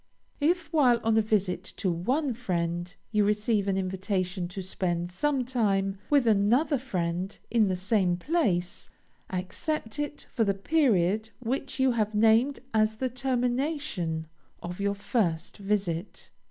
If, 0.39 0.73
while 0.73 0.99
on 1.03 1.15
a 1.15 1.21
visit 1.21 1.63
to 1.77 1.91
one 1.91 2.33
friend, 2.33 2.91
you 3.11 3.23
receive 3.23 3.67
an 3.67 3.77
invitation 3.77 4.47
to 4.47 4.63
spend 4.63 5.11
some 5.11 5.45
time 5.45 5.99
with 6.09 6.25
another 6.25 6.79
friend 6.79 7.37
in 7.51 7.67
the 7.67 7.75
same 7.75 8.17
place, 8.17 8.89
accept 9.29 9.99
it 9.99 10.25
for 10.33 10.43
the 10.43 10.55
period 10.55 11.29
which 11.39 11.79
you 11.79 11.91
have 11.91 12.15
named 12.15 12.61
as 12.73 12.95
the 12.95 13.09
termination 13.09 14.25
of 14.63 14.79
your 14.79 14.95
first 14.95 15.57
visit. 15.57 16.31